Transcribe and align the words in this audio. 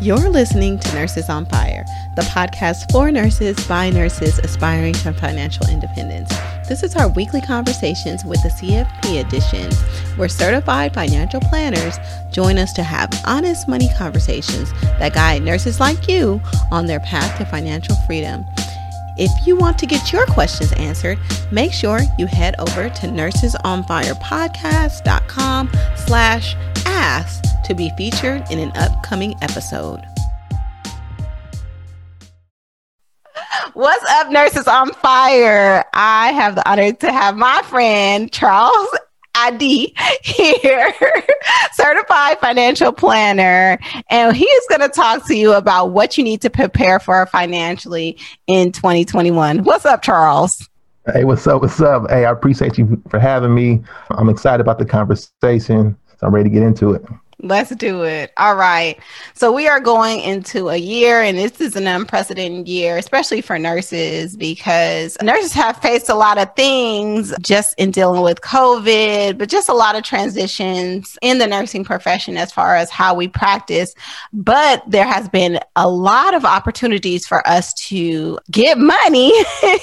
You're 0.00 0.30
listening 0.30 0.78
to 0.78 0.94
Nurses 0.94 1.28
on 1.28 1.44
Fire, 1.46 1.84
the 2.14 2.22
podcast 2.22 2.92
for 2.92 3.10
nurses 3.10 3.56
by 3.66 3.90
nurses 3.90 4.38
aspiring 4.38 4.94
to 4.94 5.12
financial 5.12 5.68
independence. 5.68 6.28
This 6.68 6.84
is 6.84 6.94
our 6.94 7.08
weekly 7.08 7.40
conversations 7.40 8.24
with 8.24 8.40
the 8.44 8.48
CFP 8.48 9.26
edition, 9.26 9.72
where 10.16 10.28
certified 10.28 10.94
financial 10.94 11.40
planners 11.40 11.98
join 12.30 12.58
us 12.58 12.72
to 12.74 12.84
have 12.84 13.10
honest 13.26 13.66
money 13.66 13.88
conversations 13.98 14.70
that 15.00 15.14
guide 15.14 15.42
nurses 15.42 15.80
like 15.80 16.06
you 16.06 16.40
on 16.70 16.86
their 16.86 17.00
path 17.00 17.36
to 17.38 17.44
financial 17.46 17.96
freedom. 18.06 18.44
If 19.16 19.32
you 19.48 19.56
want 19.56 19.80
to 19.80 19.86
get 19.86 20.12
your 20.12 20.26
questions 20.26 20.72
answered, 20.74 21.18
make 21.50 21.72
sure 21.72 22.02
you 22.20 22.26
head 22.26 22.54
over 22.60 22.88
to 22.88 23.06
nursesonfirepodcast.com 23.08 25.70
slash 25.96 26.54
ask 26.86 27.47
to 27.64 27.74
be 27.74 27.90
featured 27.96 28.44
in 28.50 28.58
an 28.58 28.72
upcoming 28.76 29.34
episode. 29.42 30.00
What's 33.74 34.04
up, 34.10 34.30
Nurses 34.30 34.66
on 34.66 34.92
Fire? 34.94 35.84
I 35.94 36.32
have 36.32 36.56
the 36.56 36.68
honor 36.68 36.92
to 36.92 37.12
have 37.12 37.36
my 37.36 37.62
friend 37.64 38.32
Charles 38.32 38.88
Adi 39.36 39.94
here, 40.22 40.92
certified 41.72 42.40
financial 42.40 42.92
planner, 42.92 43.78
and 44.10 44.36
he 44.36 44.44
is 44.44 44.66
going 44.68 44.80
to 44.80 44.88
talk 44.88 45.26
to 45.28 45.36
you 45.36 45.52
about 45.52 45.92
what 45.92 46.18
you 46.18 46.24
need 46.24 46.40
to 46.42 46.50
prepare 46.50 46.98
for 46.98 47.24
financially 47.26 48.18
in 48.46 48.72
2021. 48.72 49.62
What's 49.62 49.86
up, 49.86 50.02
Charles? 50.02 50.68
Hey, 51.12 51.24
what's 51.24 51.46
up? 51.46 51.62
What's 51.62 51.80
up? 51.80 52.10
Hey, 52.10 52.24
I 52.24 52.30
appreciate 52.32 52.78
you 52.78 53.00
for 53.08 53.18
having 53.18 53.54
me. 53.54 53.82
I'm 54.10 54.28
excited 54.28 54.60
about 54.60 54.78
the 54.78 54.84
conversation. 54.84 55.96
So 56.18 56.26
I'm 56.26 56.34
ready 56.34 56.50
to 56.50 56.54
get 56.54 56.64
into 56.64 56.92
it. 56.92 57.04
Let's 57.40 57.72
do 57.76 58.02
it. 58.02 58.32
All 58.36 58.56
right. 58.56 58.98
So 59.34 59.52
we 59.52 59.68
are 59.68 59.78
going 59.78 60.18
into 60.22 60.70
a 60.70 60.76
year, 60.76 61.22
and 61.22 61.38
this 61.38 61.60
is 61.60 61.76
an 61.76 61.86
unprecedented 61.86 62.66
year, 62.66 62.96
especially 62.96 63.42
for 63.42 63.60
nurses, 63.60 64.36
because 64.36 65.16
nurses 65.22 65.52
have 65.52 65.76
faced 65.76 66.08
a 66.08 66.16
lot 66.16 66.38
of 66.38 66.52
things 66.56 67.32
just 67.40 67.78
in 67.78 67.92
dealing 67.92 68.22
with 68.22 68.40
COVID, 68.40 69.38
but 69.38 69.48
just 69.48 69.68
a 69.68 69.72
lot 69.72 69.94
of 69.94 70.02
transitions 70.02 71.16
in 71.22 71.38
the 71.38 71.46
nursing 71.46 71.84
profession 71.84 72.36
as 72.36 72.50
far 72.50 72.74
as 72.74 72.90
how 72.90 73.14
we 73.14 73.28
practice. 73.28 73.94
But 74.32 74.82
there 74.88 75.06
has 75.06 75.28
been 75.28 75.60
a 75.76 75.88
lot 75.88 76.34
of 76.34 76.44
opportunities 76.44 77.24
for 77.24 77.46
us 77.46 77.72
to 77.88 78.40
get 78.50 78.78
money 78.78 79.32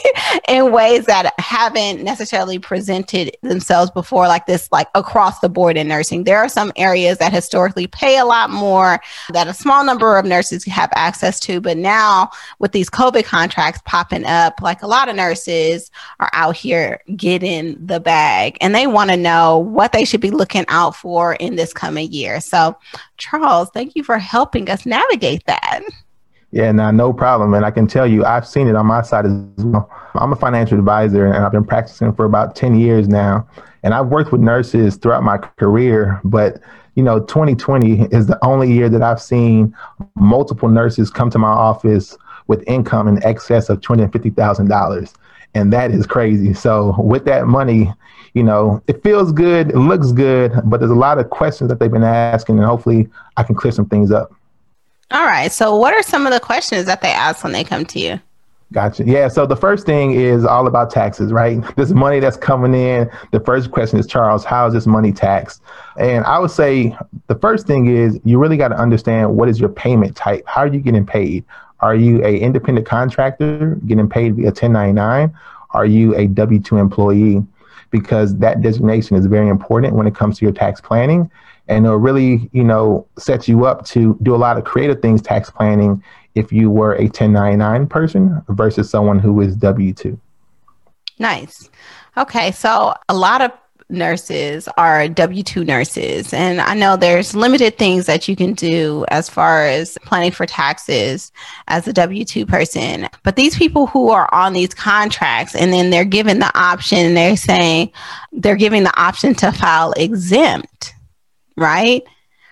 in 0.49 0.73
ways 0.73 1.05
that 1.05 1.33
haven't 1.39 2.03
necessarily 2.03 2.59
presented 2.59 3.31
themselves 3.43 3.91
before, 3.91 4.27
like 4.27 4.45
this, 4.45 4.69
like 4.73 4.89
across 4.93 5.39
the 5.39 5.47
board 5.47 5.77
in 5.77 5.87
nursing. 5.87 6.25
There 6.25 6.39
are 6.39 6.49
some 6.49 6.73
areas 6.75 7.19
that 7.19 7.31
have 7.31 7.44
historically 7.45 7.85
pay 7.85 8.17
a 8.17 8.25
lot 8.25 8.49
more 8.49 8.99
that 9.29 9.47
a 9.47 9.53
small 9.53 9.85
number 9.85 10.17
of 10.17 10.25
nurses 10.25 10.65
have 10.65 10.89
access 10.95 11.39
to. 11.41 11.61
But 11.61 11.77
now 11.77 12.31
with 12.57 12.71
these 12.71 12.89
COVID 12.89 13.23
contracts 13.23 13.81
popping 13.85 14.25
up, 14.25 14.61
like 14.63 14.81
a 14.81 14.87
lot 14.87 15.09
of 15.09 15.15
nurses 15.15 15.91
are 16.19 16.31
out 16.33 16.55
here 16.55 16.99
getting 17.15 17.85
the 17.85 17.99
bag 17.99 18.57
and 18.61 18.73
they 18.73 18.87
want 18.87 19.11
to 19.11 19.17
know 19.17 19.59
what 19.59 19.91
they 19.91 20.05
should 20.05 20.21
be 20.21 20.31
looking 20.31 20.65
out 20.69 20.95
for 20.95 21.35
in 21.35 21.55
this 21.55 21.71
coming 21.71 22.11
year. 22.11 22.41
So, 22.41 22.75
Charles, 23.17 23.69
thank 23.75 23.95
you 23.95 24.03
for 24.03 24.17
helping 24.17 24.67
us 24.71 24.87
navigate 24.87 25.45
that. 25.45 25.81
Yeah, 26.51 26.71
no, 26.71 26.89
no 26.89 27.13
problem. 27.13 27.53
And 27.53 27.63
I 27.63 27.69
can 27.69 27.85
tell 27.85 28.07
you, 28.07 28.25
I've 28.25 28.47
seen 28.47 28.67
it 28.67 28.75
on 28.75 28.87
my 28.87 29.03
side 29.03 29.25
as 29.25 29.33
well. 29.57 29.87
I'm 30.15 30.33
a 30.33 30.35
financial 30.35 30.79
advisor 30.79 31.27
and 31.27 31.45
I've 31.45 31.51
been 31.51 31.65
practicing 31.65 32.13
for 32.13 32.25
about 32.25 32.55
10 32.55 32.79
years 32.79 33.07
now. 33.07 33.47
And 33.83 33.93
I've 33.93 34.07
worked 34.07 34.31
with 34.31 34.41
nurses 34.41 34.95
throughout 34.95 35.21
my 35.21 35.37
career, 35.37 36.19
but 36.23 36.59
you 36.95 37.03
know, 37.03 37.19
2020 37.19 38.07
is 38.11 38.27
the 38.27 38.43
only 38.43 38.71
year 38.71 38.89
that 38.89 39.01
I've 39.01 39.21
seen 39.21 39.75
multiple 40.15 40.69
nurses 40.69 41.09
come 41.09 41.29
to 41.29 41.37
my 41.37 41.49
office 41.49 42.17
with 42.47 42.63
income 42.67 43.07
in 43.07 43.23
excess 43.23 43.69
of 43.69 43.81
$250,000. 43.81 45.13
And 45.53 45.71
that 45.71 45.91
is 45.91 46.05
crazy. 46.05 46.53
So, 46.53 46.95
with 46.99 47.25
that 47.25 47.47
money, 47.47 47.91
you 48.33 48.43
know, 48.43 48.81
it 48.87 49.01
feels 49.03 49.31
good, 49.31 49.69
it 49.69 49.77
looks 49.77 50.11
good, 50.11 50.53
but 50.65 50.79
there's 50.79 50.91
a 50.91 50.95
lot 50.95 51.17
of 51.17 51.29
questions 51.29 51.69
that 51.69 51.79
they've 51.79 51.91
been 51.91 52.03
asking, 52.03 52.57
and 52.57 52.67
hopefully 52.67 53.09
I 53.37 53.43
can 53.43 53.55
clear 53.55 53.71
some 53.71 53.87
things 53.87 54.11
up. 54.11 54.33
All 55.11 55.25
right. 55.25 55.51
So, 55.51 55.75
what 55.75 55.93
are 55.93 56.03
some 56.03 56.27
of 56.27 56.33
the 56.33 56.41
questions 56.41 56.85
that 56.85 57.01
they 57.01 57.11
ask 57.11 57.43
when 57.43 57.53
they 57.53 57.63
come 57.63 57.85
to 57.85 57.99
you? 57.99 58.19
Gotcha. 58.71 59.03
Yeah. 59.05 59.27
So 59.27 59.45
the 59.45 59.55
first 59.55 59.85
thing 59.85 60.13
is 60.13 60.43
all 60.43 60.67
about 60.67 60.89
taxes, 60.89 61.31
right? 61.31 61.63
This 61.75 61.91
money 61.91 62.19
that's 62.19 62.35
coming 62.35 62.73
in. 62.73 63.09
The 63.31 63.39
first 63.39 63.71
question 63.71 63.99
is, 63.99 64.07
Charles, 64.07 64.43
how 64.43 64.67
is 64.67 64.73
this 64.73 64.87
money 64.87 65.11
taxed? 65.11 65.61
And 65.97 66.25
I 66.25 66.39
would 66.39 66.51
say 66.51 66.97
the 67.27 67.35
first 67.35 67.67
thing 67.67 67.87
is 67.87 68.19
you 68.25 68.39
really 68.39 68.57
got 68.57 68.69
to 68.69 68.75
understand 68.75 69.35
what 69.35 69.49
is 69.49 69.59
your 69.59 69.69
payment 69.69 70.15
type. 70.15 70.43
How 70.47 70.61
are 70.61 70.67
you 70.67 70.79
getting 70.79 71.05
paid? 71.05 71.45
Are 71.81 71.95
you 71.95 72.25
a 72.25 72.37
independent 72.37 72.87
contractor 72.87 73.77
getting 73.85 74.09
paid 74.09 74.35
via 74.35 74.47
1099? 74.47 75.33
Are 75.71 75.85
you 75.85 76.15
a 76.15 76.27
W 76.27 76.59
two 76.59 76.77
employee? 76.77 77.45
Because 77.91 78.35
that 78.37 78.61
designation 78.61 79.15
is 79.15 79.27
very 79.27 79.47
important 79.47 79.93
when 79.93 80.07
it 80.07 80.15
comes 80.15 80.39
to 80.39 80.45
your 80.45 80.51
tax 80.51 80.81
planning, 80.81 81.29
and 81.67 81.85
it'll 81.85 81.97
really, 81.97 82.49
you 82.51 82.63
know, 82.63 83.05
set 83.17 83.47
you 83.47 83.65
up 83.65 83.85
to 83.85 84.17
do 84.23 84.33
a 84.33 84.37
lot 84.37 84.57
of 84.57 84.63
creative 84.63 85.01
things 85.01 85.21
tax 85.21 85.49
planning 85.49 86.03
if 86.35 86.51
you 86.51 86.69
were 86.69 86.95
a 86.95 87.03
1099 87.03 87.87
person 87.87 88.41
versus 88.49 88.89
someone 88.89 89.19
who 89.19 89.41
is 89.41 89.55
W 89.55 89.93
2. 89.93 90.19
Nice. 91.17 91.69
Okay. 92.17 92.51
So 92.51 92.93
a 93.09 93.15
lot 93.15 93.41
of 93.41 93.51
nurses 93.89 94.67
are 94.77 95.07
W 95.07 95.43
2 95.43 95.63
nurses. 95.63 96.33
And 96.33 96.59
I 96.59 96.73
know 96.73 96.97
there's 96.97 97.35
limited 97.35 97.77
things 97.77 98.07
that 98.07 98.27
you 98.27 98.35
can 98.35 98.53
do 98.53 99.05
as 99.09 99.29
far 99.29 99.65
as 99.65 99.97
planning 100.03 100.31
for 100.31 100.45
taxes 100.45 101.31
as 101.67 101.87
a 101.87 101.93
W 101.93 102.25
2 102.25 102.45
person. 102.45 103.07
But 103.23 103.35
these 103.35 103.57
people 103.57 103.87
who 103.87 104.09
are 104.09 104.27
on 104.33 104.53
these 104.53 104.73
contracts 104.73 105.55
and 105.55 105.71
then 105.71 105.89
they're 105.89 106.03
given 106.03 106.39
the 106.39 106.51
option, 106.57 107.13
they're 107.13 107.37
saying 107.37 107.91
they're 108.31 108.55
giving 108.55 108.83
the 108.83 108.99
option 108.99 109.35
to 109.35 109.51
file 109.51 109.93
exempt, 109.93 110.93
right? 111.55 112.03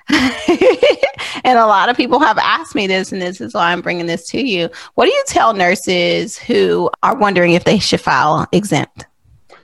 and 1.43 1.57
a 1.57 1.65
lot 1.65 1.89
of 1.89 1.97
people 1.97 2.19
have 2.19 2.37
asked 2.37 2.75
me 2.75 2.87
this, 2.87 3.11
and 3.11 3.21
this 3.21 3.39
is 3.41 3.53
why 3.53 3.71
I'm 3.71 3.81
bringing 3.81 4.05
this 4.05 4.27
to 4.29 4.41
you. 4.41 4.69
What 4.95 5.05
do 5.05 5.11
you 5.11 5.23
tell 5.27 5.53
nurses 5.53 6.37
who 6.37 6.89
are 7.03 7.15
wondering 7.15 7.53
if 7.53 7.63
they 7.63 7.79
should 7.79 8.01
file 8.01 8.47
exempt? 8.51 9.05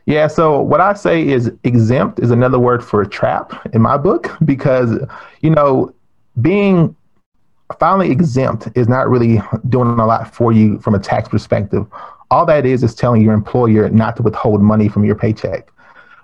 Yeah, 0.06 0.28
so 0.28 0.60
what 0.62 0.82
I 0.82 0.94
say 0.94 1.28
is 1.28 1.52
exempt 1.64 2.20
is 2.20 2.32
another 2.32 2.58
word 2.58 2.84
for 2.84 3.02
a 3.02 3.08
trap 3.08 3.54
in 3.76 3.82
my 3.82 3.96
book 3.96 4.36
because, 4.44 4.98
you 5.42 5.52
know, 5.52 5.94
being 6.42 6.96
finally 7.80 8.10
exempt 8.10 8.70
is 8.76 8.88
not 8.88 9.08
really 9.08 9.42
doing 9.68 10.00
a 10.00 10.06
lot 10.06 10.34
for 10.34 10.52
you 10.52 10.80
from 10.80 10.96
a 10.96 11.00
tax 11.00 11.30
perspective. 11.30 11.86
All 12.32 12.46
that 12.46 12.66
is 12.66 12.84
is 12.84 12.96
telling 12.96 13.22
your 13.22 13.34
employer 13.34 13.90
not 13.90 14.16
to 14.16 14.24
withhold 14.24 14.62
money 14.62 14.90
from 14.90 15.06
your 15.06 15.16
paycheck. 15.16 15.72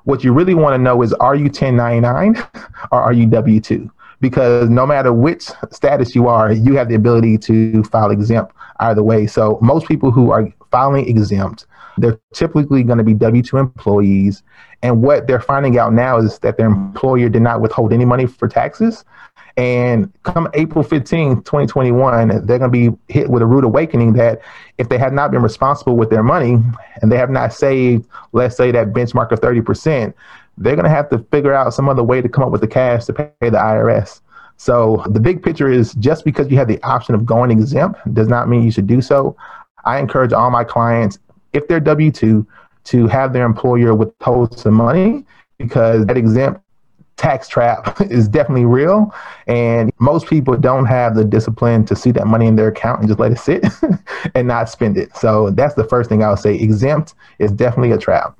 What 0.05 0.23
you 0.23 0.33
really 0.33 0.53
want 0.53 0.73
to 0.73 0.77
know 0.77 1.01
is 1.01 1.13
are 1.13 1.35
you 1.35 1.45
1099 1.45 2.37
or 2.91 3.01
are 3.01 3.13
you 3.13 3.27
W 3.27 3.59
2? 3.59 3.91
Because 4.21 4.69
no 4.69 4.85
matter 4.85 5.11
which 5.13 5.49
status 5.71 6.15
you 6.15 6.27
are, 6.27 6.51
you 6.51 6.75
have 6.75 6.89
the 6.89 6.95
ability 6.95 7.37
to 7.39 7.83
file 7.83 8.11
exempt 8.11 8.53
either 8.79 9.03
way. 9.03 9.27
So 9.27 9.59
most 9.61 9.87
people 9.87 10.11
who 10.11 10.31
are 10.31 10.47
filing 10.71 11.07
exempt, 11.07 11.65
they're 11.97 12.19
typically 12.33 12.83
going 12.83 12.97
to 12.97 13.03
be 13.03 13.13
W 13.13 13.41
2 13.41 13.57
employees. 13.57 14.43
And 14.81 15.01
what 15.01 15.27
they're 15.27 15.39
finding 15.39 15.79
out 15.79 15.93
now 15.93 16.17
is 16.17 16.39
that 16.39 16.57
their 16.57 16.67
employer 16.67 17.29
did 17.29 17.41
not 17.41 17.61
withhold 17.61 17.93
any 17.93 18.05
money 18.05 18.25
for 18.25 18.47
taxes. 18.47 19.05
And 19.57 20.11
come 20.23 20.49
April 20.53 20.83
15, 20.83 21.43
2021, 21.43 22.45
they're 22.45 22.59
going 22.59 22.61
to 22.61 22.69
be 22.69 22.89
hit 23.07 23.29
with 23.29 23.41
a 23.41 23.45
rude 23.45 23.63
awakening 23.63 24.13
that 24.13 24.41
if 24.77 24.89
they 24.89 24.97
have 24.97 25.13
not 25.13 25.31
been 25.31 25.41
responsible 25.41 25.95
with 25.95 26.09
their 26.09 26.23
money 26.23 26.57
and 27.01 27.09
they 27.09 27.17
have 27.17 27.29
not 27.29 27.53
saved, 27.53 28.05
let's 28.33 28.57
say, 28.57 28.71
that 28.71 28.87
benchmark 28.87 29.31
of 29.31 29.39
30%, 29.39 30.13
they're 30.57 30.75
going 30.75 30.85
to 30.85 30.89
have 30.89 31.09
to 31.09 31.19
figure 31.31 31.53
out 31.53 31.73
some 31.73 31.89
other 31.89 32.03
way 32.03 32.21
to 32.21 32.29
come 32.29 32.43
up 32.43 32.51
with 32.51 32.61
the 32.61 32.67
cash 32.67 33.05
to 33.05 33.13
pay 33.13 33.31
the 33.41 33.51
IRS. 33.57 34.21
So 34.57 35.03
the 35.09 35.19
big 35.19 35.43
picture 35.43 35.69
is 35.69 35.93
just 35.95 36.23
because 36.23 36.49
you 36.49 36.57
have 36.57 36.67
the 36.67 36.81
option 36.83 37.13
of 37.13 37.25
going 37.25 37.51
exempt 37.51 37.99
does 38.13 38.27
not 38.27 38.47
mean 38.47 38.63
you 38.63 38.71
should 38.71 38.87
do 38.87 39.01
so. 39.01 39.35
I 39.83 39.99
encourage 39.99 40.33
all 40.33 40.49
my 40.49 40.63
clients, 40.63 41.19
if 41.53 41.67
they're 41.67 41.79
W 41.79 42.11
2, 42.11 42.47
to 42.85 43.07
have 43.07 43.33
their 43.33 43.45
employer 43.45 43.93
withhold 43.93 44.57
some 44.57 44.73
money 44.75 45.25
because 45.57 46.05
that 46.05 46.17
exempt 46.17 46.61
tax 47.17 47.47
trap 47.47 47.99
is 48.09 48.27
definitely 48.27 48.65
real. 48.65 49.13
And 49.47 49.91
most 49.99 50.27
people 50.27 50.55
don't 50.57 50.85
have 50.85 51.15
the 51.15 51.25
discipline 51.25 51.85
to 51.85 51.95
see 51.95 52.11
that 52.11 52.27
money 52.27 52.45
in 52.47 52.55
their 52.55 52.67
account 52.67 52.99
and 52.99 53.07
just 53.07 53.19
let 53.19 53.31
it 53.31 53.39
sit 53.39 53.65
and 54.35 54.47
not 54.47 54.69
spend 54.69 54.97
it. 54.97 55.15
So 55.17 55.51
that's 55.51 55.75
the 55.75 55.83
first 55.83 56.09
thing 56.09 56.23
I 56.23 56.29
would 56.29 56.39
say. 56.39 56.55
Exempt 56.55 57.13
is 57.39 57.51
definitely 57.51 57.91
a 57.91 57.97
trap. 57.97 58.37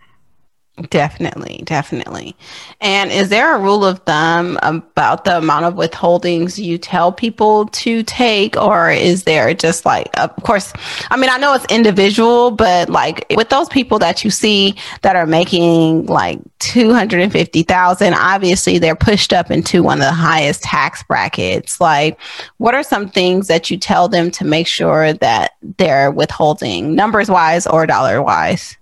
Definitely, 0.90 1.62
definitely. 1.64 2.36
And 2.82 3.10
is 3.10 3.30
there 3.30 3.56
a 3.56 3.60
rule 3.60 3.86
of 3.86 4.00
thumb 4.00 4.60
about 4.62 5.24
the 5.24 5.38
amount 5.38 5.64
of 5.64 5.76
withholdings 5.76 6.62
you 6.62 6.78
tell 6.78 7.14
people 7.14 7.68
to 7.68 8.04
take, 8.04 8.58
or 8.58 8.92
is 8.92 9.24
there 9.24 9.54
just 9.54 9.86
like, 9.86 10.10
of 10.20 10.36
course, 10.44 10.74
I 11.10 11.16
mean, 11.16 11.30
I 11.30 11.38
know 11.38 11.54
it's 11.54 11.66
individual, 11.70 12.52
but 12.52 12.90
like 12.90 13.26
with 13.38 13.48
those 13.48 13.70
people 13.70 14.00
that 14.00 14.26
you 14.26 14.30
see 14.30 14.76
that 15.02 15.16
are 15.16 15.26
making 15.26 16.08
like 16.08 16.42
250,000, 16.60 18.14
obviously 18.14 18.78
they're 18.78 18.98
pushed 18.98 19.32
up 19.32 19.50
into 19.50 19.82
one 19.82 20.00
of 20.00 20.06
the 20.06 20.12
highest 20.12 20.62
tax 20.62 21.04
brackets. 21.04 21.80
Like, 21.80 22.20
what 22.58 22.76
are 22.76 22.84
some 22.84 23.08
things 23.08 23.48
that 23.48 23.72
you 23.72 23.78
tell 23.78 24.10
them 24.10 24.30
to 24.32 24.44
make 24.44 24.68
sure 24.68 25.14
that 25.14 25.54
they're 25.78 26.12
withholding 26.12 26.96
numbers 26.96 27.30
wise 27.30 27.66
or 27.66 27.86
dollar 27.86 28.22
wise? 28.22 28.76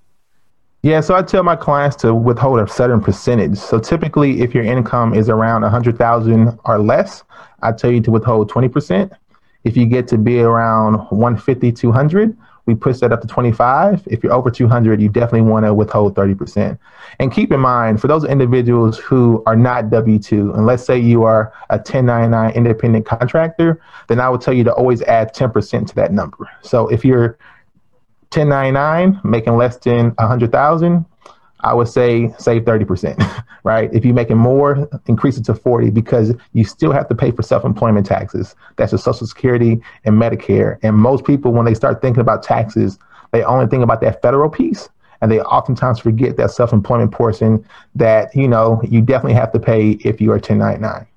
Yeah, 0.85 0.99
so 0.99 1.15
I 1.15 1.21
tell 1.21 1.43
my 1.43 1.55
clients 1.55 1.95
to 1.97 2.13
withhold 2.13 2.59
a 2.59 2.67
certain 2.67 2.99
percentage. 2.99 3.57
So 3.57 3.79
typically, 3.79 4.41
if 4.41 4.53
your 4.53 4.65
income 4.65 5.13
is 5.13 5.29
around 5.29 5.61
100,000 5.61 6.59
or 6.65 6.77
less, 6.77 7.23
I 7.61 7.71
tell 7.71 7.89
you 7.89 8.01
to 8.01 8.11
withhold 8.11 8.51
20%. 8.51 9.09
If 9.63 9.77
you 9.77 9.85
get 9.85 10.09
to 10.09 10.17
be 10.17 10.41
around 10.41 10.95
150, 10.95 11.71
200, 11.71 12.37
we 12.65 12.75
push 12.75 12.97
that 12.99 13.13
up 13.13 13.21
to 13.21 13.27
25. 13.27 14.05
If 14.07 14.23
you're 14.23 14.33
over 14.33 14.51
200, 14.51 15.01
you 15.01 15.07
definitely 15.07 15.49
want 15.49 15.65
to 15.65 15.73
withhold 15.73 16.15
30%. 16.15 16.77
And 17.19 17.31
keep 17.31 17.53
in 17.53 17.61
mind, 17.61 18.01
for 18.01 18.09
those 18.09 18.25
individuals 18.25 18.97
who 18.97 19.41
are 19.45 19.55
not 19.55 19.89
W 19.89 20.19
2, 20.19 20.51
and 20.51 20.65
let's 20.65 20.83
say 20.83 20.99
you 20.99 21.23
are 21.23 21.53
a 21.69 21.77
1099 21.77 22.51
independent 22.51 23.05
contractor, 23.05 23.81
then 24.09 24.19
I 24.19 24.27
would 24.27 24.41
tell 24.41 24.53
you 24.53 24.65
to 24.65 24.73
always 24.73 25.01
add 25.03 25.33
10% 25.33 25.87
to 25.87 25.95
that 25.95 26.11
number. 26.11 26.49
So 26.61 26.89
if 26.89 27.05
you're 27.05 27.37
1099 28.35 29.21
making 29.23 29.57
less 29.57 29.77
than 29.77 30.11
100,000, 30.11 31.05
I 31.61 31.73
would 31.73 31.87
say 31.87 32.33
save 32.37 32.63
30%, 32.63 33.43
right? 33.63 33.89
If 33.93 34.03
you're 34.03 34.13
making 34.13 34.37
more, 34.37 34.89
increase 35.07 35.37
it 35.37 35.45
to 35.45 35.55
40 35.55 35.91
because 35.91 36.33
you 36.53 36.65
still 36.65 36.91
have 36.91 37.07
to 37.09 37.15
pay 37.15 37.31
for 37.31 37.41
self-employment 37.41 38.05
taxes. 38.05 38.55
That's 38.75 38.91
your 38.91 38.99
social 38.99 39.27
security 39.27 39.81
and 40.03 40.21
Medicare. 40.21 40.77
And 40.83 40.95
most 40.95 41.25
people, 41.25 41.53
when 41.53 41.65
they 41.65 41.73
start 41.73 42.01
thinking 42.01 42.21
about 42.21 42.43
taxes, 42.43 42.99
they 43.31 43.43
only 43.43 43.67
think 43.67 43.83
about 43.83 44.01
that 44.01 44.21
federal 44.21 44.49
piece. 44.49 44.89
And 45.21 45.31
they 45.31 45.39
oftentimes 45.39 45.99
forget 45.99 46.35
that 46.35 46.51
self-employment 46.51 47.13
portion 47.13 47.65
that, 47.95 48.35
you 48.35 48.47
know, 48.47 48.81
you 48.83 49.01
definitely 49.01 49.35
have 49.35 49.53
to 49.53 49.59
pay 49.59 49.91
if 49.91 50.19
you 50.19 50.31
are 50.31 50.35
1099. 50.35 51.07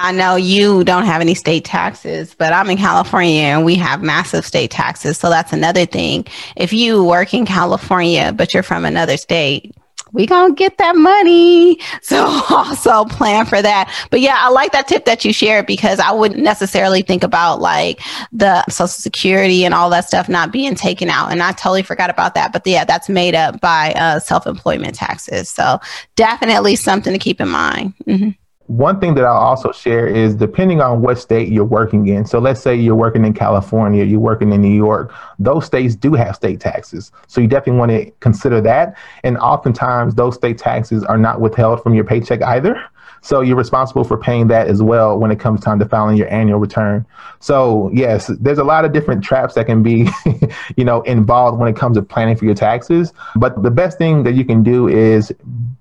I 0.00 0.12
know 0.12 0.36
you 0.36 0.84
don't 0.84 1.04
have 1.04 1.20
any 1.20 1.34
state 1.34 1.64
taxes, 1.64 2.34
but 2.34 2.52
I'm 2.52 2.70
in 2.70 2.78
California 2.78 3.42
and 3.42 3.64
we 3.64 3.74
have 3.76 4.02
massive 4.02 4.46
state 4.46 4.70
taxes. 4.70 5.18
So 5.18 5.28
that's 5.28 5.52
another 5.52 5.86
thing. 5.86 6.26
If 6.56 6.72
you 6.72 7.02
work 7.02 7.34
in 7.34 7.44
California, 7.46 8.32
but 8.32 8.54
you're 8.54 8.62
from 8.62 8.84
another 8.84 9.16
state, 9.16 9.74
we 10.12 10.26
gonna 10.26 10.54
get 10.54 10.78
that 10.78 10.96
money. 10.96 11.78
So 12.00 12.24
also 12.48 13.04
plan 13.04 13.44
for 13.44 13.60
that. 13.60 13.92
But 14.10 14.20
yeah, 14.20 14.36
I 14.38 14.48
like 14.48 14.72
that 14.72 14.88
tip 14.88 15.04
that 15.04 15.26
you 15.26 15.32
shared 15.32 15.66
because 15.66 15.98
I 15.98 16.12
wouldn't 16.12 16.42
necessarily 16.42 17.02
think 17.02 17.22
about 17.22 17.60
like 17.60 18.00
the 18.32 18.64
social 18.68 18.88
security 18.88 19.66
and 19.66 19.74
all 19.74 19.90
that 19.90 20.06
stuff 20.06 20.26
not 20.28 20.50
being 20.50 20.74
taken 20.74 21.10
out. 21.10 21.30
And 21.30 21.42
I 21.42 21.52
totally 21.52 21.82
forgot 21.82 22.08
about 22.08 22.34
that. 22.34 22.52
But 22.52 22.66
yeah, 22.66 22.84
that's 22.86 23.10
made 23.10 23.34
up 23.34 23.60
by 23.60 23.92
uh, 23.92 24.20
self-employment 24.20 24.94
taxes. 24.94 25.50
So 25.50 25.80
definitely 26.16 26.76
something 26.76 27.12
to 27.12 27.18
keep 27.18 27.42
in 27.42 27.48
mind. 27.48 27.94
Mm-hmm 28.06 28.30
one 28.68 29.00
thing 29.00 29.14
that 29.14 29.24
I'll 29.24 29.32
also 29.32 29.72
share 29.72 30.06
is 30.06 30.34
depending 30.34 30.82
on 30.82 31.00
what 31.00 31.18
state 31.18 31.48
you're 31.48 31.64
working 31.64 32.06
in. 32.06 32.26
So 32.26 32.38
let's 32.38 32.60
say 32.60 32.76
you're 32.76 32.94
working 32.94 33.24
in 33.24 33.32
California, 33.32 34.04
you're 34.04 34.20
working 34.20 34.52
in 34.52 34.60
New 34.60 34.68
York, 34.68 35.12
those 35.38 35.64
states 35.64 35.96
do 35.96 36.12
have 36.12 36.36
state 36.36 36.60
taxes. 36.60 37.10
So 37.28 37.40
you 37.40 37.48
definitely 37.48 37.78
want 37.78 37.92
to 37.92 38.10
consider 38.20 38.60
that. 38.60 38.94
And 39.24 39.38
oftentimes 39.38 40.14
those 40.16 40.34
state 40.34 40.58
taxes 40.58 41.02
are 41.02 41.16
not 41.16 41.40
withheld 41.40 41.82
from 41.82 41.94
your 41.94 42.04
paycheck 42.04 42.42
either. 42.42 42.78
So 43.22 43.40
you're 43.40 43.56
responsible 43.56 44.04
for 44.04 44.18
paying 44.18 44.48
that 44.48 44.68
as 44.68 44.82
well 44.82 45.18
when 45.18 45.30
it 45.30 45.40
comes 45.40 45.60
time 45.60 45.78
to 45.78 45.86
filing 45.86 46.18
your 46.18 46.30
annual 46.32 46.58
return. 46.58 47.06
So 47.40 47.90
yes, 47.94 48.30
there's 48.38 48.58
a 48.58 48.64
lot 48.64 48.84
of 48.84 48.92
different 48.92 49.24
traps 49.24 49.54
that 49.54 49.64
can 49.64 49.82
be, 49.82 50.08
you 50.76 50.84
know, 50.84 51.00
involved 51.02 51.58
when 51.58 51.68
it 51.68 51.76
comes 51.76 51.96
to 51.96 52.02
planning 52.02 52.36
for 52.36 52.44
your 52.44 52.54
taxes. 52.54 53.14
But 53.34 53.62
the 53.62 53.70
best 53.70 53.96
thing 53.96 54.24
that 54.24 54.34
you 54.34 54.44
can 54.44 54.62
do 54.62 54.88
is 54.88 55.32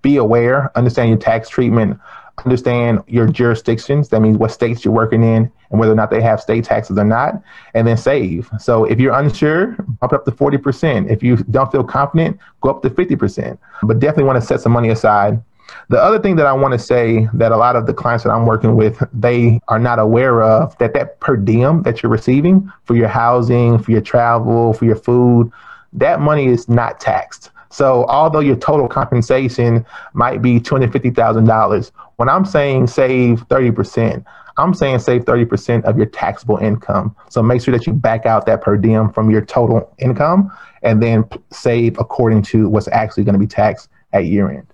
be 0.01 0.15
aware, 0.15 0.71
understand 0.77 1.09
your 1.09 1.17
tax 1.17 1.49
treatment 1.49 1.99
understand 2.45 3.03
your 3.07 3.27
jurisdictions. 3.27 4.09
That 4.09 4.21
means 4.21 4.37
what 4.37 4.51
states 4.51 4.85
you're 4.85 4.93
working 4.93 5.23
in 5.23 5.51
and 5.69 5.79
whether 5.79 5.91
or 5.91 5.95
not 5.95 6.11
they 6.11 6.21
have 6.21 6.39
state 6.39 6.63
taxes 6.63 6.97
or 6.97 7.03
not, 7.03 7.41
and 7.73 7.87
then 7.87 7.97
save. 7.97 8.49
So 8.59 8.85
if 8.85 8.99
you're 8.99 9.17
unsure, 9.17 9.75
bump 9.99 10.13
up 10.13 10.25
to 10.25 10.31
40%. 10.31 11.09
If 11.09 11.23
you 11.23 11.37
don't 11.37 11.71
feel 11.71 11.83
confident, 11.83 12.37
go 12.61 12.69
up 12.69 12.81
to 12.83 12.89
50%. 12.89 13.57
But 13.83 13.99
definitely 13.99 14.25
want 14.25 14.39
to 14.41 14.47
set 14.47 14.61
some 14.61 14.71
money 14.71 14.89
aside. 14.89 15.41
The 15.89 16.01
other 16.01 16.19
thing 16.19 16.35
that 16.37 16.45
I 16.45 16.53
want 16.53 16.73
to 16.73 16.79
say 16.79 17.27
that 17.33 17.51
a 17.51 17.57
lot 17.57 17.75
of 17.75 17.87
the 17.87 17.93
clients 17.93 18.23
that 18.23 18.31
I'm 18.31 18.45
working 18.45 18.75
with, 18.75 19.03
they 19.11 19.59
are 19.67 19.79
not 19.79 19.99
aware 19.99 20.41
of 20.41 20.77
that 20.77 20.93
that 20.93 21.19
per 21.19 21.35
diem 21.35 21.83
that 21.83 22.01
you're 22.01 22.11
receiving 22.11 22.71
for 22.85 22.95
your 22.95 23.09
housing, 23.09 23.77
for 23.79 23.91
your 23.91 24.01
travel, 24.01 24.73
for 24.73 24.85
your 24.85 24.95
food, 24.95 25.51
that 25.93 26.21
money 26.21 26.45
is 26.45 26.69
not 26.69 26.99
taxed. 26.99 27.51
So 27.69 28.05
although 28.05 28.39
your 28.39 28.55
total 28.55 28.87
compensation 28.87 29.85
might 30.13 30.41
be 30.41 30.59
$250,000, 30.59 31.91
when 32.15 32.29
I'm 32.29 32.45
saying 32.45 32.87
save 32.87 33.47
30%, 33.47 34.25
I'm 34.57 34.73
saying 34.73 34.99
save 34.99 35.25
30% 35.25 35.83
of 35.83 35.97
your 35.97 36.07
taxable 36.07 36.57
income. 36.57 37.15
So 37.29 37.43
make 37.43 37.61
sure 37.61 37.71
that 37.77 37.85
you 37.85 37.93
back 37.93 38.25
out 38.25 38.45
that 38.47 38.61
per 38.61 38.75
diem 38.77 39.11
from 39.11 39.29
your 39.29 39.41
total 39.41 39.93
income 39.99 40.51
and 40.81 41.01
then 41.01 41.25
save 41.51 41.99
according 41.99 42.41
to 42.43 42.67
what's 42.67 42.87
actually 42.87 43.23
going 43.23 43.33
to 43.33 43.39
be 43.39 43.47
taxed 43.47 43.89
at 44.13 44.25
year 44.25 44.49
end. 44.49 44.67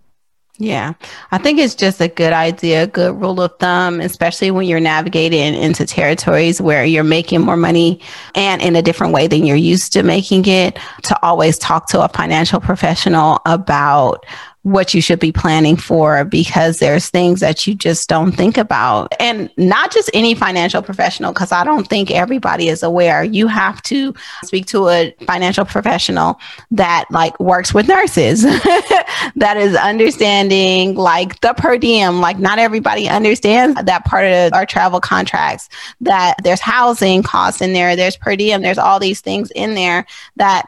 Yeah, 0.60 0.94
I 1.32 1.40
think 1.40 1.58
it's 1.58 1.74
just 1.74 2.00
a 2.00 2.08
good 2.08 2.32
idea, 2.32 2.86
good 2.86 3.20
rule 3.20 3.42
of 3.42 3.58
thumb, 3.58 4.00
especially 4.00 4.52
when 4.52 4.68
you're 4.68 4.80
navigating 4.80 5.56
into 5.56 5.84
territories 5.84 6.62
where 6.62 6.86
you're 6.86 7.04
making 7.04 7.42
more 7.42 7.58
money 7.58 8.00
and 8.36 8.62
in 8.62 8.76
a 8.76 8.82
different 8.84 9.14
way 9.14 9.26
than 9.26 9.48
you're 9.48 9.58
used 9.58 9.94
to 9.94 10.04
making 10.04 10.46
it, 10.46 10.78
to 11.04 11.20
always 11.26 11.58
talk 11.58 11.88
to 11.90 12.04
a 12.04 12.10
financial 12.10 12.60
professional 12.60 13.40
about 13.48 14.28
what 14.64 14.94
you 14.94 15.02
should 15.02 15.20
be 15.20 15.32
planning 15.32 15.76
for 15.76 16.24
because 16.24 16.80
there's 16.80 17.10
things 17.10 17.42
that 17.42 17.68
you 17.68 17.76
just 17.76 18.08
don't 18.08 18.32
think 18.32 18.58
about. 18.58 19.14
And 19.20 19.50
not 19.58 19.92
just 19.92 20.10
any 20.14 20.36
financial 20.36 20.82
professional, 20.82 21.34
because 21.34 21.52
I 21.52 21.66
don't 21.66 21.88
think 21.88 22.10
everybody 22.12 22.70
is 22.70 22.82
aware. 22.82 23.26
You 23.26 23.48
have 23.48 23.82
to 23.84 24.14
speak 24.44 24.66
to 24.68 24.88
a 24.88 25.14
financial 25.28 25.66
professional 25.66 26.40
that 26.72 27.06
like 27.12 27.38
works 27.42 27.74
with 27.74 27.90
nurses, 27.90 28.44
that 29.36 29.56
is 29.58 29.76
understanding 29.76 30.96
like 30.96 31.42
the 31.42 31.54
per 31.56 31.78
diem. 31.78 32.22
Like 32.22 32.40
not 32.40 32.58
everybody 32.58 33.10
understands 33.10 33.84
that 33.84 34.06
part 34.06 34.26
of 34.26 34.54
our 34.54 34.66
travel 34.66 35.02
contracts, 35.02 35.68
that 36.00 36.36
there's 36.42 36.62
housing 36.62 37.22
costs 37.22 37.62
in 37.62 37.74
there, 37.74 37.98
there's 37.98 38.16
per 38.16 38.38
diem, 38.38 38.62
there's 38.62 38.78
all 38.78 39.00
these 39.00 39.20
things 39.20 39.52
in 39.52 39.76
there 39.76 40.06
that 40.38 40.68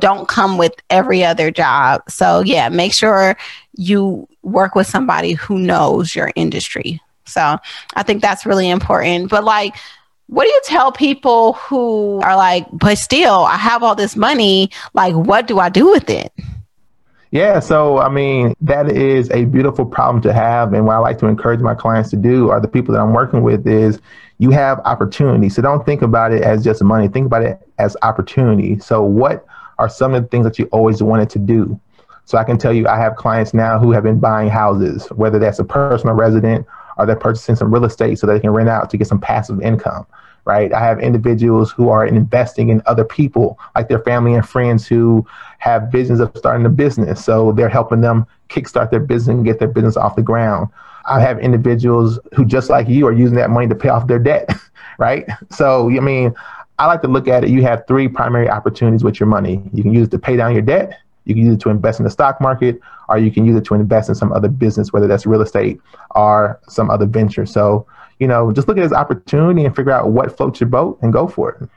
don't 0.00 0.26
come 0.26 0.58
with 0.58 0.74
every 0.90 1.24
other 1.24 1.52
job. 1.52 2.02
So 2.08 2.40
yeah, 2.40 2.68
make 2.68 2.92
sure 2.92 3.35
you 3.74 4.28
work 4.42 4.74
with 4.74 4.86
somebody 4.86 5.32
who 5.32 5.58
knows 5.58 6.14
your 6.14 6.32
industry. 6.36 7.00
So 7.26 7.58
I 7.94 8.02
think 8.02 8.22
that's 8.22 8.46
really 8.46 8.68
important. 8.68 9.30
But 9.30 9.44
like, 9.44 9.74
what 10.28 10.44
do 10.44 10.50
you 10.50 10.60
tell 10.64 10.90
people 10.90 11.54
who 11.54 12.20
are 12.22 12.36
like, 12.36 12.66
but 12.72 12.98
still, 12.98 13.44
I 13.44 13.56
have 13.56 13.82
all 13.82 13.94
this 13.94 14.16
money. 14.16 14.70
Like, 14.92 15.14
what 15.14 15.46
do 15.46 15.58
I 15.58 15.68
do 15.68 15.90
with 15.90 16.10
it? 16.10 16.32
Yeah, 17.30 17.60
so 17.60 17.98
I 17.98 18.08
mean, 18.08 18.54
that 18.60 18.90
is 18.90 19.30
a 19.30 19.44
beautiful 19.44 19.84
problem 19.84 20.22
to 20.22 20.32
have. 20.32 20.72
And 20.72 20.86
what 20.86 20.94
I 20.94 20.98
like 20.98 21.18
to 21.18 21.26
encourage 21.26 21.60
my 21.60 21.74
clients 21.74 22.10
to 22.10 22.16
do, 22.16 22.50
or 22.50 22.60
the 22.60 22.68
people 22.68 22.94
that 22.94 23.00
I'm 23.00 23.12
working 23.12 23.42
with, 23.42 23.66
is 23.66 24.00
you 24.38 24.50
have 24.50 24.80
opportunity. 24.84 25.48
So 25.48 25.62
don't 25.62 25.84
think 25.84 26.02
about 26.02 26.32
it 26.32 26.42
as 26.42 26.64
just 26.64 26.82
money, 26.82 27.08
think 27.08 27.26
about 27.26 27.42
it 27.42 27.60
as 27.78 27.96
opportunity. 28.02 28.78
So, 28.78 29.02
what 29.02 29.44
are 29.78 29.88
some 29.88 30.14
of 30.14 30.22
the 30.22 30.28
things 30.28 30.44
that 30.44 30.58
you 30.58 30.66
always 30.66 31.02
wanted 31.02 31.28
to 31.30 31.38
do? 31.38 31.78
So 32.26 32.36
I 32.36 32.44
can 32.44 32.58
tell 32.58 32.72
you, 32.72 32.88
I 32.88 32.96
have 32.98 33.14
clients 33.14 33.54
now 33.54 33.78
who 33.78 33.92
have 33.92 34.02
been 34.02 34.18
buying 34.18 34.50
houses, 34.50 35.06
whether 35.12 35.38
that's 35.38 35.60
a 35.60 35.64
personal 35.64 36.14
resident 36.14 36.66
or 36.98 37.06
they're 37.06 37.14
purchasing 37.14 37.54
some 37.54 37.72
real 37.72 37.84
estate 37.84 38.18
so 38.18 38.26
they 38.26 38.40
can 38.40 38.50
rent 38.50 38.68
out 38.68 38.90
to 38.90 38.96
get 38.96 39.06
some 39.06 39.20
passive 39.20 39.60
income, 39.62 40.04
right? 40.44 40.72
I 40.72 40.80
have 40.80 40.98
individuals 40.98 41.70
who 41.70 41.88
are 41.88 42.04
investing 42.04 42.68
in 42.68 42.82
other 42.86 43.04
people, 43.04 43.60
like 43.76 43.88
their 43.88 44.00
family 44.00 44.34
and 44.34 44.46
friends 44.46 44.88
who 44.88 45.24
have 45.58 45.92
visions 45.92 46.18
of 46.18 46.32
starting 46.36 46.66
a 46.66 46.68
business. 46.68 47.24
So 47.24 47.52
they're 47.52 47.68
helping 47.68 48.00
them 48.00 48.26
kickstart 48.48 48.90
their 48.90 49.00
business 49.00 49.36
and 49.36 49.44
get 49.44 49.60
their 49.60 49.68
business 49.68 49.96
off 49.96 50.16
the 50.16 50.22
ground. 50.22 50.68
I 51.08 51.20
have 51.20 51.38
individuals 51.38 52.18
who, 52.34 52.44
just 52.44 52.70
like 52.70 52.88
you, 52.88 53.06
are 53.06 53.12
using 53.12 53.36
that 53.36 53.50
money 53.50 53.68
to 53.68 53.76
pay 53.76 53.90
off 53.90 54.08
their 54.08 54.18
debt, 54.18 54.50
right? 54.98 55.24
So, 55.52 55.88
I 55.90 56.00
mean, 56.00 56.34
I 56.80 56.86
like 56.86 57.02
to 57.02 57.08
look 57.08 57.28
at 57.28 57.44
it. 57.44 57.50
You 57.50 57.62
have 57.62 57.86
three 57.86 58.08
primary 58.08 58.50
opportunities 58.50 59.04
with 59.04 59.20
your 59.20 59.28
money. 59.28 59.62
You 59.72 59.84
can 59.84 59.94
use 59.94 60.08
it 60.08 60.10
to 60.10 60.18
pay 60.18 60.34
down 60.34 60.52
your 60.54 60.62
debt 60.62 60.98
you 61.26 61.34
can 61.34 61.44
use 61.44 61.54
it 61.54 61.60
to 61.60 61.70
invest 61.70 62.00
in 62.00 62.04
the 62.04 62.10
stock 62.10 62.40
market, 62.40 62.80
or 63.08 63.18
you 63.18 63.30
can 63.30 63.44
use 63.44 63.56
it 63.56 63.64
to 63.66 63.74
invest 63.74 64.08
in 64.08 64.14
some 64.14 64.32
other 64.32 64.48
business, 64.48 64.92
whether 64.92 65.06
that's 65.06 65.26
real 65.26 65.42
estate 65.42 65.80
or 66.14 66.58
some 66.68 66.88
other 66.88 67.04
venture. 67.04 67.44
So, 67.44 67.86
you 68.18 68.28
know, 68.28 68.52
just 68.52 68.68
look 68.68 68.78
at 68.78 68.82
this 68.82 68.92
opportunity 68.92 69.64
and 69.64 69.76
figure 69.76 69.92
out 69.92 70.10
what 70.10 70.34
floats 70.36 70.60
your 70.60 70.70
boat 70.70 70.98
and 71.02 71.12
go 71.12 71.28
for 71.28 71.50
it. 71.50 71.68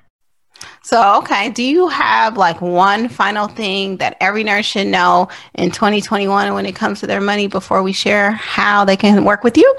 So, 0.84 1.18
okay, 1.20 1.50
do 1.50 1.64
you 1.64 1.88
have 1.88 2.38
like 2.38 2.62
one 2.62 3.10
final 3.10 3.48
thing 3.48 3.98
that 3.98 4.18
every 4.22 4.44
nurse 4.44 4.66
should 4.66 4.88
know 4.88 5.28
in 5.56 5.72
2021 5.72 6.54
when 6.54 6.66
it 6.66 6.76
comes 6.76 7.00
to 7.00 7.08
their 7.08 7.22
money 7.22 7.48
before 7.48 7.82
we 7.82 7.92
share 7.92 8.32
how 8.32 8.86
they 8.86 8.96
can 8.96 9.24
work 9.24 9.44
with 9.44 9.58
you? 9.58 9.76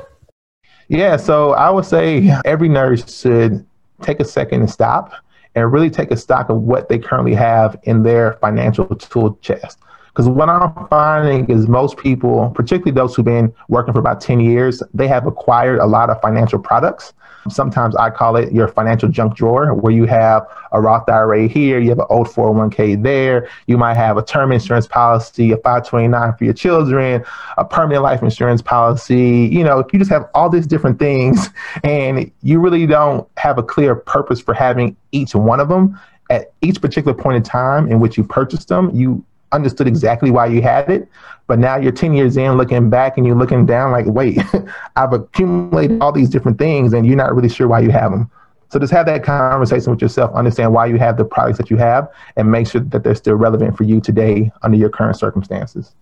Yeah, 0.89 1.17
so 1.17 1.53
I 1.53 1.71
would 1.71 1.85
say 1.85 2.31
every 2.45 2.69
nurse 2.69 3.21
should 3.21 3.65
take 4.03 4.21
a 4.21 4.25
second 4.25 4.61
and 4.63 4.71
stop 4.71 5.13
and 5.55 5.73
really 5.73 5.91
take 5.91 6.11
a 6.11 6.17
stock 6.17 6.49
of 6.49 6.59
what 6.59 6.89
they 6.89 6.99
currently 6.99 7.35
have 7.35 7.79
in 7.85 8.03
their 8.03 8.35
financial 8.35 8.87
tool 8.87 9.39
chest. 9.43 9.79
Because 10.09 10.29
what 10.29 10.49
I'm 10.49 10.89
finding 10.89 11.49
is 11.49 11.69
most 11.69 11.97
people, 11.97 12.51
particularly 12.51 12.93
those 12.93 13.15
who've 13.15 13.25
been 13.25 13.53
working 13.69 13.93
for 13.93 14.01
about 14.01 14.21
10 14.21 14.41
years, 14.41 14.83
they 14.93 15.07
have 15.07 15.27
acquired 15.27 15.79
a 15.79 15.87
lot 15.87 16.11
of 16.11 16.21
financial 16.21 16.59
products. 16.59 17.13
Sometimes 17.49 17.97
I 17.97 18.11
call 18.11 18.37
it 18.37 18.53
your 18.53 18.69
financial 18.69 19.09
junk 19.09 19.35
drawer, 19.35 19.75
where 19.75 19.93
you 19.93 20.05
have 20.07 20.47
a 20.73 20.81
Roth 20.81 21.09
IRA 21.09 21.49
here, 21.49 21.79
you 21.79 21.89
have 21.89 21.99
an 21.99 22.07
old 22.11 22.29
401k 22.29 23.03
there, 23.03 23.49
you 23.67 23.79
might 23.79 23.95
have 23.95 24.17
a 24.17 24.23
term 24.23 24.53
insurance 24.53 24.87
policy, 24.87 25.53
a 25.53 25.57
529 25.57 26.35
for 26.37 26.45
your 26.45 26.55
children, 26.55 27.25
a 27.57 27.65
permanent 27.65 28.03
life 28.03 28.23
insurance 28.23 28.63
policy. 28.63 29.49
You 29.51 29.65
know, 29.65 29.85
you 29.93 29.99
just 29.99 30.11
have 30.11 30.29
all 30.35 30.51
these 30.51 30.67
different 30.67 30.99
things, 30.99 31.49
and 31.85 32.31
you 32.43 32.61
really 32.61 32.87
don't 32.87 33.29
have 33.37 33.59
a 33.59 33.63
clear 33.63 33.95
purpose 33.95 34.41
for 34.41 34.55
having 34.55 34.97
each 35.13 35.35
one 35.35 35.61
of 35.61 35.69
them 35.69 35.99
at 36.31 36.53
each 36.63 36.81
particular 36.81 37.13
point 37.13 37.37
in 37.37 37.43
time 37.43 37.91
in 37.91 37.99
which 38.01 38.17
you 38.17 38.25
purchased 38.25 38.69
them. 38.69 38.95
You 38.95 39.25
understood 39.53 39.87
exactly 39.87 40.31
why 40.31 40.47
you 40.47 40.63
had 40.63 40.91
it. 40.91 41.09
But 41.47 41.59
now 41.59 41.77
you're 41.77 41.93
10 41.93 42.15
years 42.15 42.37
in 42.37 42.57
looking 42.57 42.91
back 42.91 43.17
and 43.17 43.27
you're 43.27 43.37
looking 43.37 43.67
down 43.67 43.91
like, 43.91 44.07
wait, 44.07 44.39
I've 44.97 45.13
accumulated 45.13 46.01
all 46.01 46.13
these 46.13 46.29
different 46.29 46.59
things 46.59 46.93
and 46.93 47.07
you're 47.07 47.17
not 47.17 47.35
really 47.35 47.49
sure 47.49 47.67
why 47.67 47.81
you 47.81 47.91
have 47.91 48.13
them. 48.13 48.31
So 48.71 48.79
just 48.79 48.93
have 48.93 49.07
that 49.07 49.25
conversation 49.25 49.91
with 49.91 50.01
yourself, 50.01 50.33
understand 50.33 50.73
why 50.73 50.87
you 50.87 50.97
have 50.99 51.17
the 51.17 51.25
products 51.25 51.59
that 51.59 51.71
you 51.71 51.77
have, 51.79 52.09
and 52.37 52.51
make 52.53 52.69
sure 52.69 52.81
that 52.81 53.03
they're 53.03 53.17
still 53.17 53.35
relevant 53.35 53.77
for 53.77 53.83
you 53.83 54.01
today 54.01 54.53
under 54.63 54.79
your 54.79 54.91
current 54.91 55.19
circumstances. 55.19 55.93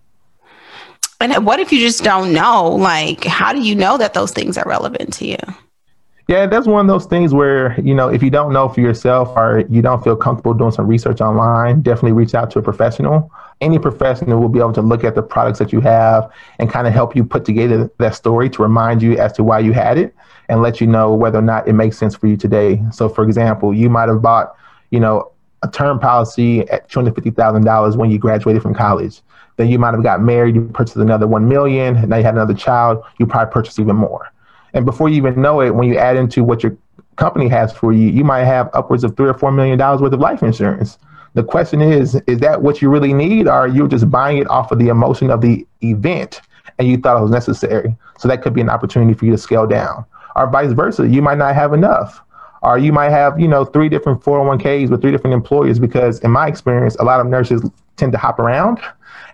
And 1.19 1.45
what 1.45 1.59
if 1.59 1.73
you 1.73 1.79
just 1.79 2.03
don't 2.03 2.31
know? 2.31 2.69
Like, 2.69 3.23
how 3.23 3.53
do 3.53 3.59
you 3.59 3.73
know 3.73 3.97
that 3.97 4.13
those 4.13 4.31
things 4.31 4.55
are 4.57 4.67
relevant 4.67 5.13
to 5.13 5.25
you? 5.25 5.37
Yeah, 6.29 6.45
that's 6.45 6.67
one 6.67 6.81
of 6.81 6.87
those 6.87 7.07
things 7.07 7.33
where, 7.33 7.73
you 7.81 7.95
know, 7.95 8.07
if 8.07 8.21
you 8.21 8.29
don't 8.29 8.53
know 8.53 8.69
for 8.69 8.81
yourself 8.81 9.29
or 9.35 9.63
you 9.67 9.81
don't 9.81 10.03
feel 10.03 10.15
comfortable 10.15 10.53
doing 10.53 10.69
some 10.69 10.85
research 10.85 11.21
online, 11.21 11.81
definitely 11.81 12.11
reach 12.11 12.35
out 12.35 12.51
to 12.51 12.59
a 12.59 12.61
professional. 12.61 13.31
Any 13.61 13.79
professional 13.79 14.39
will 14.39 14.47
be 14.47 14.59
able 14.59 14.73
to 14.73 14.83
look 14.83 15.03
at 15.03 15.15
the 15.15 15.23
products 15.23 15.57
that 15.57 15.73
you 15.73 15.81
have 15.81 16.31
and 16.59 16.69
kind 16.69 16.85
of 16.85 16.93
help 16.93 17.15
you 17.15 17.23
put 17.23 17.45
together 17.45 17.89
that 17.97 18.13
story 18.13 18.47
to 18.51 18.61
remind 18.61 19.01
you 19.01 19.17
as 19.17 19.33
to 19.33 19.43
why 19.43 19.57
you 19.57 19.73
had 19.73 19.97
it 19.97 20.13
and 20.49 20.61
let 20.61 20.79
you 20.79 20.85
know 20.85 21.15
whether 21.15 21.39
or 21.39 21.41
not 21.41 21.67
it 21.67 21.73
makes 21.73 21.97
sense 21.97 22.15
for 22.15 22.27
you 22.27 22.37
today. 22.37 22.79
So, 22.91 23.09
for 23.09 23.23
example, 23.23 23.73
you 23.73 23.89
might 23.89 24.07
have 24.07 24.21
bought, 24.21 24.55
you 24.91 24.99
know, 24.99 25.31
a 25.63 25.67
term 25.67 25.99
policy 25.99 26.59
at 26.69 26.87
$250,000 26.91 27.97
when 27.97 28.11
you 28.11 28.19
graduated 28.19 28.61
from 28.61 28.75
college. 28.75 29.21
Then 29.57 29.67
you 29.67 29.79
might 29.79 29.95
have 29.95 30.03
got 30.03 30.21
married, 30.21 30.53
you 30.53 30.69
purchased 30.75 30.97
another 30.97 31.25
1 31.25 31.49
million, 31.49 31.95
and 31.95 32.09
now 32.09 32.17
you 32.17 32.23
had 32.23 32.35
another 32.35 32.53
child, 32.53 33.03
you 33.17 33.25
probably 33.25 33.51
purchased 33.51 33.79
even 33.79 33.95
more. 33.95 34.31
And 34.73 34.85
before 34.85 35.09
you 35.09 35.15
even 35.17 35.41
know 35.41 35.61
it, 35.61 35.75
when 35.75 35.87
you 35.87 35.97
add 35.97 36.15
into 36.15 36.43
what 36.43 36.63
your 36.63 36.77
company 37.15 37.47
has 37.49 37.71
for 37.71 37.91
you, 37.91 38.09
you 38.09 38.23
might 38.23 38.45
have 38.45 38.69
upwards 38.73 39.03
of 39.03 39.15
three 39.15 39.29
or 39.29 39.33
four 39.33 39.51
million 39.51 39.77
dollars 39.77 40.01
worth 40.01 40.13
of 40.13 40.19
life 40.19 40.41
insurance. 40.41 40.97
The 41.35 41.43
question 41.43 41.81
is, 41.81 42.15
is 42.27 42.39
that 42.39 42.61
what 42.61 42.81
you 42.81 42.89
really 42.89 43.13
need, 43.13 43.47
or 43.47 43.51
are 43.51 43.67
you 43.67 43.87
just 43.87 44.09
buying 44.09 44.37
it 44.37 44.49
off 44.49 44.71
of 44.71 44.79
the 44.79 44.87
emotion 44.87 45.29
of 45.29 45.41
the 45.41 45.65
event 45.83 46.41
and 46.79 46.87
you 46.87 46.97
thought 46.97 47.17
it 47.17 47.21
was 47.21 47.31
necessary? 47.31 47.95
So 48.17 48.27
that 48.27 48.41
could 48.41 48.53
be 48.53 48.61
an 48.61 48.69
opportunity 48.69 49.13
for 49.13 49.25
you 49.25 49.31
to 49.31 49.37
scale 49.37 49.67
down. 49.67 50.05
Or 50.35 50.49
vice 50.49 50.71
versa, 50.71 51.07
you 51.07 51.21
might 51.21 51.37
not 51.37 51.53
have 51.53 51.73
enough. 51.73 52.21
Or 52.61 52.77
you 52.77 52.91
might 52.91 53.09
have, 53.09 53.39
you 53.39 53.47
know, 53.47 53.63
three 53.63 53.89
different 53.89 54.21
401ks 54.21 54.89
with 54.89 55.01
three 55.01 55.11
different 55.11 55.33
employers 55.33 55.79
because 55.79 56.19
in 56.19 56.31
my 56.31 56.47
experience, 56.47 56.95
a 56.95 57.03
lot 57.03 57.19
of 57.19 57.27
nurses 57.27 57.61
tend 57.95 58.11
to 58.11 58.17
hop 58.17 58.39
around 58.39 58.79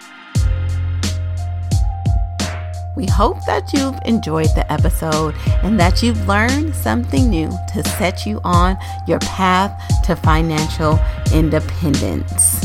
We 2.97 3.07
hope 3.07 3.45
that 3.45 3.75
you've 3.75 3.99
enjoyed 4.07 4.49
the 4.55 4.65
episode 4.73 5.35
and 5.63 5.79
that 5.79 6.03
you've 6.03 6.27
learned 6.27 6.75
something 6.75 7.29
new 7.29 7.51
to 7.75 7.85
set 7.99 8.25
you 8.25 8.41
on 8.43 8.79
your 9.07 9.19
path 9.19 9.79
to 10.05 10.17
financial 10.17 10.99
independence. 11.33 12.65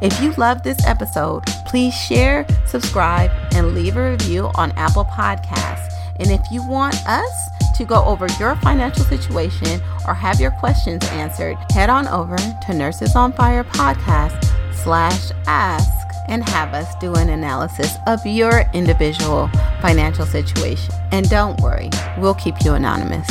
If 0.00 0.20
you 0.22 0.32
love 0.32 0.62
this 0.62 0.84
episode, 0.86 1.44
please 1.66 1.94
share, 1.94 2.46
subscribe, 2.66 3.30
and 3.52 3.74
leave 3.74 3.96
a 3.96 4.10
review 4.10 4.50
on 4.54 4.72
Apple 4.72 5.04
Podcasts. 5.04 5.92
And 6.18 6.30
if 6.30 6.40
you 6.50 6.66
want 6.66 6.96
us 7.06 7.48
to 7.76 7.84
go 7.84 8.04
over 8.04 8.26
your 8.38 8.56
financial 8.56 9.04
situation 9.04 9.80
or 10.06 10.14
have 10.14 10.40
your 10.40 10.50
questions 10.52 11.04
answered, 11.10 11.56
head 11.72 11.90
on 11.90 12.08
over 12.08 12.36
to 12.36 12.74
Nurses 12.74 13.16
on 13.16 13.32
Fire 13.32 13.64
podcast 13.64 14.44
slash 14.74 15.30
ask 15.46 15.90
and 16.28 16.46
have 16.48 16.74
us 16.74 16.94
do 16.96 17.14
an 17.14 17.28
analysis 17.28 17.96
of 18.06 18.24
your 18.26 18.64
individual 18.72 19.48
financial 19.80 20.26
situation. 20.26 20.94
And 21.12 21.28
don't 21.28 21.60
worry, 21.60 21.90
we'll 22.18 22.34
keep 22.34 22.54
you 22.64 22.72
anonymous. 22.72 23.28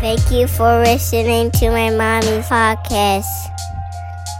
Thank 0.00 0.30
you 0.30 0.46
for 0.46 0.80
listening 0.80 1.50
to 1.52 1.70
my 1.70 1.90
mommy's 1.90 2.46
podcast. 2.46 3.26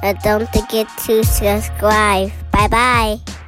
And 0.02 0.18
don't 0.20 0.46
forget 0.48 0.88
to 1.04 1.22
subscribe. 1.24 2.30
Bye 2.52 2.68
bye. 2.68 3.39